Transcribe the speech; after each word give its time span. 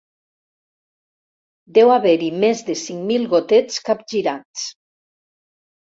Deu 1.79 1.93
haver-hi 1.97 2.31
més 2.47 2.65
de 2.73 2.79
cinc 2.87 3.07
mil 3.13 3.31
gotets 3.37 3.81
capgirats. 3.93 4.69